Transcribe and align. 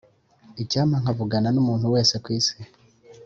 icyampa 0.61 0.97
nkavugana 1.01 1.49
numuntu 1.51 1.85
wese 1.93 2.15
kwisi. 2.23 2.55